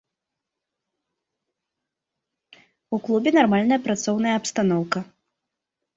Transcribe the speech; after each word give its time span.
У 2.97 3.01
клубе 3.09 3.37
нармальная 3.39 3.81
працоўная 3.87 4.35
абстаноўка. 4.39 4.99